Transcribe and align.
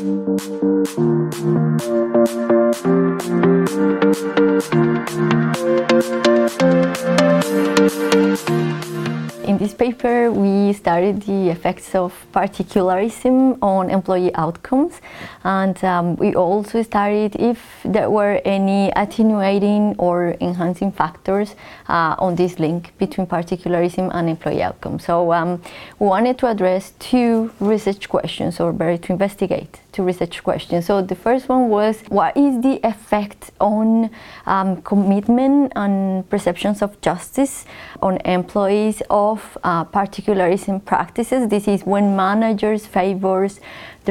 In 0.00 0.06
this 9.58 9.74
paper, 9.74 10.30
we 10.32 10.72
studied 10.72 11.20
the 11.22 11.50
effects 11.50 11.94
of 11.94 12.14
particularism 12.32 13.58
on 13.60 13.90
employee 13.90 14.34
outcomes, 14.36 15.02
and 15.44 15.84
um, 15.84 16.16
we 16.16 16.34
also 16.34 16.82
studied 16.82 17.36
if 17.36 17.58
there 17.84 18.08
were 18.08 18.40
any 18.46 18.90
attenuating 18.96 19.96
or 19.98 20.34
enhancing 20.40 20.92
factors 20.92 21.54
uh, 21.90 22.14
on 22.18 22.36
this 22.36 22.58
link 22.58 22.96
between 22.96 23.26
particularism 23.26 24.10
and 24.14 24.30
employee 24.30 24.62
outcomes. 24.62 25.04
So 25.04 25.32
um, 25.34 25.60
we 25.98 26.06
wanted 26.06 26.38
to 26.38 26.46
address 26.46 26.94
two 26.98 27.50
research 27.60 28.08
questions, 28.08 28.60
or 28.60 28.72
better, 28.72 28.96
to 28.96 29.12
investigate 29.12 29.80
two 29.92 30.02
research 30.02 30.42
questions. 30.42 30.86
So 30.86 31.02
the 31.02 31.14
first 31.14 31.48
one 31.48 31.68
was, 31.68 32.00
what 32.08 32.36
is 32.36 32.60
the 32.62 32.80
effect 32.84 33.50
on 33.60 34.10
um, 34.46 34.82
commitment 34.82 35.72
and 35.76 36.28
perceptions 36.28 36.82
of 36.82 37.00
justice 37.00 37.64
on 38.02 38.18
employees 38.24 39.02
of 39.10 39.58
uh, 39.64 39.84
particularism 39.84 40.80
practices. 40.80 41.48
This 41.48 41.68
is 41.68 41.82
when 41.84 42.16
managers 42.16 42.86
favors 42.86 43.60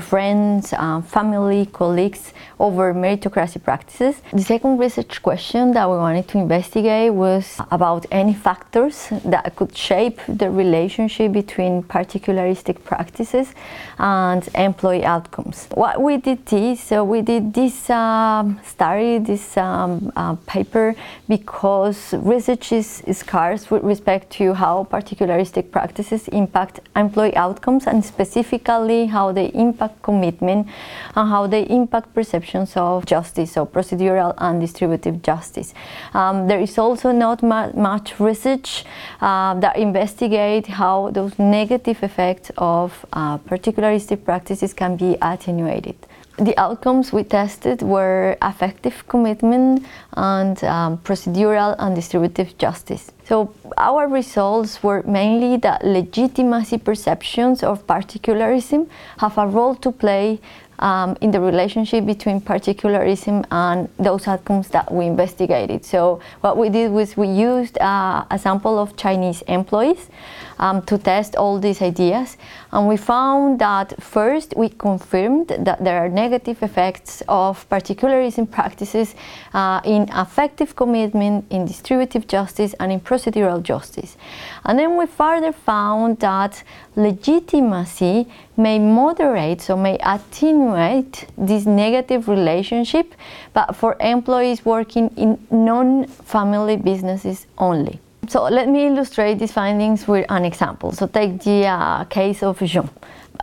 friends, 0.00 0.72
uh, 0.72 1.00
family, 1.02 1.66
colleagues 1.66 2.32
over 2.58 2.94
meritocracy 2.94 3.62
practices. 3.62 4.22
The 4.32 4.42
second 4.42 4.78
research 4.78 5.22
question 5.22 5.72
that 5.72 5.88
we 5.90 5.96
wanted 5.96 6.28
to 6.28 6.38
investigate 6.38 7.12
was 7.12 7.60
about 7.70 8.06
any 8.10 8.34
factors 8.34 9.08
that 9.24 9.56
could 9.56 9.76
shape 9.76 10.20
the 10.28 10.50
relationship 10.50 11.32
between 11.32 11.82
particularistic 11.82 12.84
practices 12.84 13.54
and 13.98 14.48
employee 14.54 15.04
outcomes. 15.04 15.66
What 15.74 16.00
we 16.00 16.16
did 16.18 16.44
so 16.78 17.04
we 17.04 17.22
did 17.22 17.52
this 17.52 17.90
um, 17.90 18.60
study, 18.64 19.18
this 19.18 19.56
um, 19.56 20.12
uh, 20.16 20.34
paper, 20.46 20.94
because 21.28 22.14
research 22.14 22.72
is, 22.72 23.00
is 23.06 23.18
scarce 23.18 23.70
with 23.70 23.82
respect 23.82 24.30
to 24.38 24.54
how 24.54 24.86
particularistic 24.90 25.70
practices 25.70 26.28
impact 26.28 26.80
employee 26.96 27.36
outcomes 27.36 27.86
and 27.86 28.04
specifically 28.04 29.06
how 29.06 29.32
they 29.32 29.46
impact 29.54 29.83
commitment 30.02 30.68
and 31.16 31.28
how 31.28 31.46
they 31.46 31.62
impact 31.62 32.14
perceptions 32.14 32.76
of 32.76 33.06
justice, 33.06 33.52
so 33.52 33.66
procedural 33.66 34.34
and 34.38 34.60
distributive 34.60 35.22
justice. 35.22 35.74
Um, 36.12 36.46
there 36.48 36.60
is 36.60 36.78
also 36.78 37.12
not 37.12 37.42
ma- 37.42 37.72
much 37.74 38.20
research 38.20 38.84
uh, 39.20 39.54
that 39.60 39.76
investigate 39.76 40.66
how 40.66 41.10
those 41.10 41.38
negative 41.38 42.02
effects 42.02 42.50
of 42.56 43.06
uh, 43.12 43.38
particularistic 43.38 44.24
practices 44.24 44.74
can 44.74 44.96
be 44.96 45.16
attenuated. 45.20 45.96
The 46.36 46.58
outcomes 46.58 47.12
we 47.12 47.22
tested 47.22 47.80
were 47.80 48.36
affective 48.42 49.06
commitment 49.06 49.86
and 50.16 50.62
um, 50.64 50.98
procedural 50.98 51.76
and 51.78 51.94
distributive 51.94 52.58
justice. 52.58 53.12
So, 53.24 53.54
our 53.78 54.08
results 54.08 54.82
were 54.82 55.02
mainly 55.06 55.58
that 55.58 55.84
legitimacy 55.84 56.78
perceptions 56.78 57.62
of 57.62 57.86
particularism 57.86 58.88
have 59.18 59.38
a 59.38 59.46
role 59.46 59.76
to 59.76 59.92
play 59.92 60.40
um, 60.84 61.16
in 61.22 61.30
the 61.30 61.40
relationship 61.40 62.04
between 62.04 62.42
particularism 62.42 63.42
and 63.50 63.88
those 63.98 64.28
outcomes 64.28 64.68
that 64.68 64.92
we 64.92 65.06
investigated. 65.06 65.82
So, 65.82 66.20
what 66.42 66.58
we 66.58 66.68
did 66.68 66.92
was 66.92 67.16
we 67.16 67.28
used 67.28 67.78
uh, 67.78 68.24
a 68.30 68.38
sample 68.38 68.78
of 68.78 68.94
Chinese 68.94 69.40
employees 69.48 70.10
um, 70.58 70.82
to 70.82 70.98
test 70.98 71.36
all 71.36 71.58
these 71.58 71.80
ideas, 71.80 72.36
and 72.70 72.86
we 72.86 72.98
found 72.98 73.58
that 73.60 74.00
first 74.02 74.52
we 74.58 74.68
confirmed 74.68 75.48
that 75.48 75.82
there 75.82 76.04
are 76.04 76.08
negative 76.10 76.62
effects 76.62 77.22
of 77.28 77.66
particularism 77.70 78.46
practices 78.46 79.14
uh, 79.54 79.80
in 79.84 80.06
affective 80.12 80.76
commitment, 80.76 81.46
in 81.48 81.64
distributive 81.64 82.26
justice, 82.28 82.74
and 82.78 82.92
in 82.92 83.00
procedural 83.00 83.62
justice. 83.62 84.18
And 84.64 84.78
then 84.78 84.98
we 84.98 85.06
further 85.06 85.52
found 85.52 86.18
that 86.20 86.62
legitimacy 86.94 88.26
may 88.56 88.78
moderate, 88.78 89.60
so 89.60 89.76
may 89.76 89.98
attenuate 89.98 91.26
this 91.36 91.66
negative 91.66 92.28
relationship, 92.28 93.14
but 93.52 93.74
for 93.74 93.96
employees 94.00 94.64
working 94.64 95.08
in 95.16 95.38
non 95.50 96.06
family 96.06 96.76
businesses 96.76 97.46
only. 97.58 98.00
So 98.28 98.44
let 98.44 98.68
me 98.68 98.86
illustrate 98.86 99.38
these 99.38 99.52
findings 99.52 100.08
with 100.08 100.24
an 100.30 100.44
example. 100.44 100.92
So 100.92 101.06
take 101.06 101.42
the 101.42 101.66
uh, 101.66 102.04
case 102.04 102.42
of 102.42 102.58
Jean, 102.60 102.88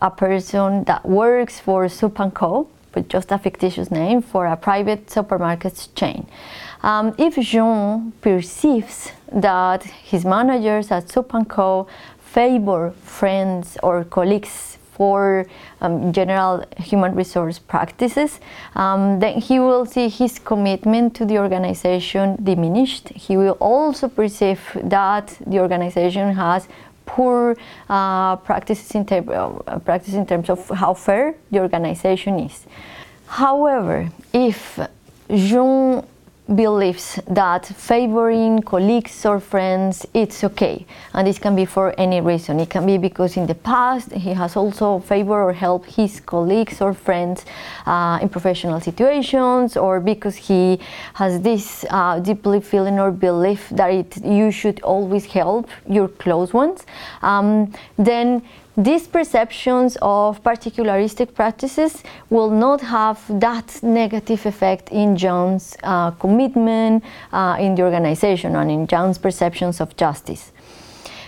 a 0.00 0.10
person 0.10 0.84
that 0.84 1.04
works 1.04 1.60
for 1.60 1.88
Soup 1.88 2.18
& 2.26 2.34
Co., 2.34 2.68
with 2.94 3.08
just 3.08 3.30
a 3.30 3.38
fictitious 3.38 3.90
name, 3.90 4.22
for 4.22 4.46
a 4.46 4.56
private 4.56 5.10
supermarket 5.10 5.88
chain. 5.94 6.26
Um, 6.82 7.14
if 7.18 7.36
Jean 7.36 8.12
perceives 8.22 9.12
that 9.30 9.84
his 9.84 10.24
managers 10.24 10.90
at 10.90 11.10
Soup 11.10 11.30
& 11.40 11.48
Co. 11.48 11.86
favor 12.18 12.92
friends 13.02 13.76
or 13.82 14.04
colleagues 14.04 14.78
for 15.00 15.46
um, 15.80 16.12
general 16.12 16.62
human 16.76 17.14
resource 17.14 17.58
practices, 17.58 18.38
um, 18.74 19.18
then 19.18 19.40
he 19.40 19.58
will 19.58 19.86
see 19.86 20.10
his 20.10 20.38
commitment 20.38 21.14
to 21.14 21.24
the 21.24 21.38
organization 21.38 22.36
diminished. 22.44 23.08
He 23.08 23.34
will 23.38 23.56
also 23.60 24.08
perceive 24.08 24.60
that 24.84 25.38
the 25.46 25.58
organization 25.58 26.34
has 26.34 26.68
poor 27.06 27.56
uh, 27.88 28.36
practices 28.36 28.94
in, 28.94 29.06
ter- 29.06 29.24
uh, 29.32 29.78
practice 29.78 30.12
in 30.12 30.26
terms 30.26 30.50
of 30.50 30.68
how 30.68 30.92
fair 30.92 31.34
the 31.50 31.60
organization 31.60 32.38
is. 32.38 32.66
However, 33.26 34.10
if 34.34 34.78
Jean 35.30 36.04
believes 36.54 37.20
that 37.28 37.66
favoring 37.66 38.62
colleagues 38.62 39.24
or 39.24 39.40
friends 39.40 40.06
it's 40.14 40.42
okay. 40.44 40.84
And 41.14 41.26
this 41.26 41.38
can 41.38 41.54
be 41.54 41.64
for 41.64 41.94
any 41.98 42.20
reason. 42.20 42.60
It 42.60 42.70
can 42.70 42.86
be 42.86 42.98
because 42.98 43.36
in 43.36 43.46
the 43.46 43.54
past 43.54 44.12
he 44.12 44.30
has 44.30 44.56
also 44.56 44.98
favored 45.00 45.42
or 45.42 45.52
helped 45.52 45.90
his 45.90 46.20
colleagues 46.20 46.80
or 46.80 46.94
friends 46.94 47.44
uh, 47.86 48.18
in 48.20 48.28
professional 48.28 48.80
situations 48.80 49.76
or 49.76 50.00
because 50.00 50.36
he 50.36 50.80
has 51.14 51.40
this 51.40 51.84
uh, 51.90 52.18
deeply 52.18 52.60
feeling 52.60 52.98
or 52.98 53.10
belief 53.10 53.68
that 53.70 53.92
it, 53.92 54.24
you 54.24 54.50
should 54.50 54.80
always 54.82 55.26
help 55.26 55.68
your 55.88 56.08
close 56.08 56.52
ones. 56.52 56.84
Um, 57.22 57.72
then 57.96 58.42
these 58.84 59.06
perceptions 59.06 59.98
of 60.00 60.42
particularistic 60.42 61.34
practices 61.34 62.02
will 62.30 62.50
not 62.50 62.80
have 62.80 63.20
that 63.40 63.82
negative 63.82 64.46
effect 64.46 64.90
in 64.90 65.16
Jean's 65.16 65.76
uh, 65.82 66.12
commitment 66.12 67.04
uh, 67.32 67.56
in 67.60 67.74
the 67.74 67.82
organization 67.82 68.56
and 68.56 68.70
in 68.70 68.86
Jean's 68.86 69.18
perceptions 69.18 69.80
of 69.80 69.96
justice. 69.96 70.52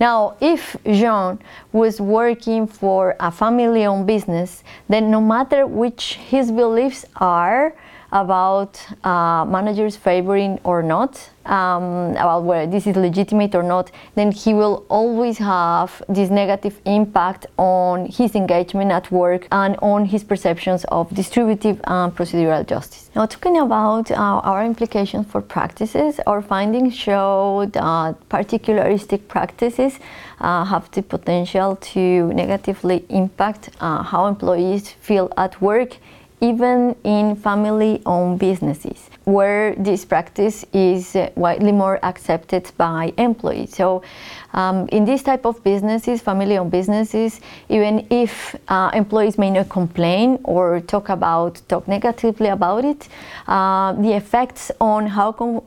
Now, 0.00 0.36
if 0.40 0.76
Jean 0.84 1.38
was 1.72 2.00
working 2.00 2.66
for 2.66 3.14
a 3.20 3.30
family 3.30 3.84
owned 3.84 4.06
business, 4.06 4.64
then 4.88 5.10
no 5.10 5.20
matter 5.20 5.66
which 5.66 6.14
his 6.14 6.50
beliefs 6.50 7.04
are, 7.16 7.74
about 8.14 8.80
uh, 9.04 9.44
managers 9.44 9.96
favoring 9.96 10.60
or 10.62 10.84
not, 10.84 11.30
um, 11.46 12.12
about 12.12 12.44
whether 12.44 12.70
this 12.70 12.86
is 12.86 12.94
legitimate 12.94 13.56
or 13.56 13.62
not, 13.62 13.90
then 14.14 14.30
he 14.30 14.54
will 14.54 14.86
always 14.88 15.36
have 15.38 16.00
this 16.08 16.30
negative 16.30 16.80
impact 16.84 17.46
on 17.58 18.06
his 18.06 18.36
engagement 18.36 18.92
at 18.92 19.10
work 19.10 19.48
and 19.50 19.76
on 19.82 20.04
his 20.06 20.22
perceptions 20.22 20.84
of 20.84 21.12
distributive 21.12 21.80
and 21.84 22.14
procedural 22.14 22.64
justice. 22.64 23.10
Now, 23.16 23.26
talking 23.26 23.58
about 23.58 24.12
uh, 24.12 24.14
our 24.14 24.64
implications 24.64 25.26
for 25.26 25.40
practices, 25.40 26.20
our 26.24 26.40
findings 26.40 26.94
show 26.94 27.68
that 27.72 28.28
particularistic 28.28 29.26
practices 29.26 29.98
uh, 30.40 30.64
have 30.64 30.88
the 30.92 31.02
potential 31.02 31.76
to 31.76 32.32
negatively 32.32 33.04
impact 33.08 33.70
uh, 33.80 34.04
how 34.04 34.26
employees 34.26 34.90
feel 34.90 35.32
at 35.36 35.60
work 35.60 35.96
even 36.44 36.94
in 37.04 37.36
family 37.36 38.02
owned 38.04 38.38
businesses 38.38 39.08
where 39.24 39.74
this 39.76 40.04
practice 40.04 40.66
is 40.74 41.16
widely 41.36 41.72
more 41.72 41.98
accepted 42.02 42.70
by 42.76 43.12
employees. 43.16 43.74
So, 43.74 44.02
um, 44.52 44.86
in 44.88 45.06
this 45.06 45.22
type 45.22 45.46
of 45.46 45.64
businesses, 45.64 46.20
family 46.20 46.58
owned 46.58 46.70
businesses, 46.70 47.40
even 47.70 48.06
if 48.10 48.54
uh, 48.68 48.90
employees 48.92 49.38
may 49.38 49.50
not 49.50 49.68
complain 49.70 50.38
or 50.44 50.80
talk 50.80 51.08
about, 51.08 51.62
talk 51.68 51.88
negatively 51.88 52.48
about 52.48 52.84
it, 52.84 53.08
uh, 53.48 53.94
the 53.94 54.12
effects 54.12 54.70
on 54.80 55.06
how 55.06 55.32
com- 55.32 55.62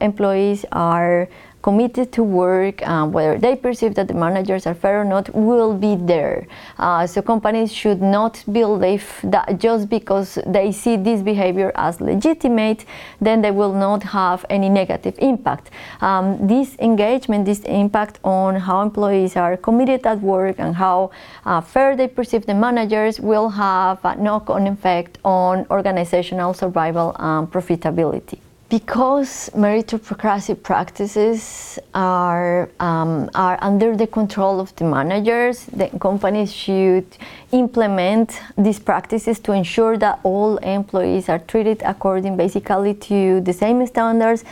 employees 0.00 0.64
are 0.70 1.28
committed 1.62 2.12
to 2.12 2.22
work, 2.22 2.86
um, 2.86 3.12
whether 3.12 3.38
they 3.38 3.56
perceive 3.56 3.94
that 3.94 4.08
the 4.08 4.14
managers 4.14 4.66
are 4.66 4.74
fair 4.74 5.00
or 5.00 5.04
not, 5.04 5.32
will 5.34 5.74
be 5.74 5.96
there. 5.96 6.46
Uh, 6.78 7.06
so 7.06 7.22
companies 7.22 7.72
should 7.72 8.02
not 8.02 8.44
believe 8.50 9.20
that 9.24 9.58
just 9.58 9.88
because 9.88 10.38
they 10.46 10.72
see 10.72 10.96
this 10.96 11.22
behavior 11.22 11.72
as 11.76 12.00
legitimate, 12.00 12.84
then 13.20 13.40
they 13.42 13.50
will 13.50 13.72
not 13.72 14.02
have 14.02 14.44
any 14.50 14.68
negative 14.68 15.14
impact. 15.18 15.70
Um, 16.00 16.46
this 16.46 16.76
engagement, 16.78 17.46
this 17.46 17.60
impact 17.60 18.18
on 18.24 18.56
how 18.56 18.82
employees 18.82 19.36
are 19.36 19.56
committed 19.56 20.06
at 20.06 20.20
work 20.20 20.56
and 20.58 20.74
how 20.76 21.10
uh, 21.46 21.60
fair 21.60 21.96
they 21.96 22.08
perceive 22.08 22.46
the 22.46 22.54
managers 22.54 23.20
will 23.20 23.48
have 23.50 24.04
a 24.04 24.16
knock-on 24.16 24.66
effect 24.66 25.18
on 25.24 25.66
organizational 25.70 26.54
survival 26.54 27.14
and 27.18 27.50
profitability 27.50 28.38
because 28.72 29.50
meritocracy 29.50 30.54
practices 30.62 31.78
are, 31.92 32.70
um, 32.80 33.28
are 33.34 33.58
under 33.60 33.94
the 33.94 34.06
control 34.06 34.60
of 34.60 34.74
the 34.76 34.84
managers, 34.84 35.66
the 35.66 35.88
companies 36.00 36.50
should 36.50 37.04
implement 37.52 38.40
these 38.56 38.78
practices 38.78 39.38
to 39.40 39.52
ensure 39.52 39.98
that 39.98 40.18
all 40.22 40.56
employees 40.56 41.28
are 41.28 41.40
treated 41.40 41.82
according 41.84 42.34
basically 42.34 42.94
to 42.94 43.42
the 43.42 43.52
same 43.52 43.86
standards 43.86 44.42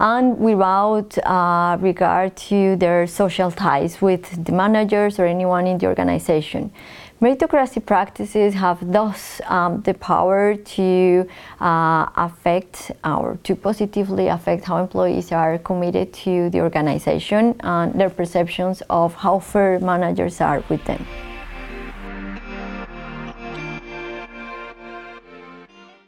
and 0.00 0.38
without 0.38 1.16
uh, 1.18 1.76
regard 1.80 2.34
to 2.34 2.74
their 2.76 3.06
social 3.06 3.50
ties 3.50 4.00
with 4.00 4.44
the 4.44 4.52
managers 4.52 5.18
or 5.18 5.26
anyone 5.26 5.66
in 5.66 5.76
the 5.78 5.86
organization. 5.86 6.72
Meritocracy 7.20 7.84
practices 7.84 8.54
have 8.54 8.78
thus 8.92 9.42
um, 9.44 9.82
the 9.82 9.92
power 9.92 10.56
to 10.56 11.28
uh, 11.60 12.06
affect 12.16 12.92
or 13.04 13.38
to 13.42 13.54
positively 13.54 14.28
affect 14.28 14.64
how 14.64 14.78
employees 14.78 15.30
are 15.30 15.58
committed 15.58 16.14
to 16.14 16.48
the 16.48 16.60
organization 16.62 17.54
and 17.60 17.92
their 18.00 18.08
perceptions 18.08 18.82
of 18.88 19.12
how 19.16 19.38
fair 19.38 19.78
managers 19.80 20.40
are 20.40 20.64
with 20.70 20.82
them. 20.86 21.04